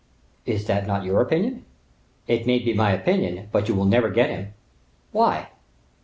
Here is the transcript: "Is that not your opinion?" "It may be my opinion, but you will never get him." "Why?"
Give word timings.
"Is 0.47 0.65
that 0.65 0.87
not 0.87 1.03
your 1.05 1.21
opinion?" 1.21 1.63
"It 2.25 2.47
may 2.47 2.57
be 2.57 2.73
my 2.73 2.91
opinion, 2.91 3.49
but 3.51 3.69
you 3.69 3.75
will 3.75 3.85
never 3.85 4.09
get 4.09 4.31
him." 4.31 4.55
"Why?" 5.11 5.49